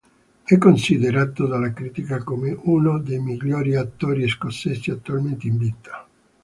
È 0.43 0.57
considerato 0.57 1.45
dalla 1.45 1.73
critica 1.73 2.23
come 2.23 2.57
uno 2.63 2.97
dei 2.97 3.19
migliori 3.19 3.75
attori 3.75 4.27
scozzesi 4.27 4.89
attualmente 4.89 5.45
in 5.45 5.57
vita. 5.59 6.07